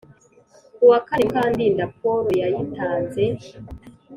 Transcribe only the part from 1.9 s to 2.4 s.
polo